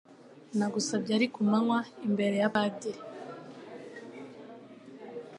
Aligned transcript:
nagusabye 0.57 1.11
ari 1.17 1.27
kumanywa 1.33 1.79
imbere 2.07 2.35
ya 2.41 2.49
padiri 2.55 3.01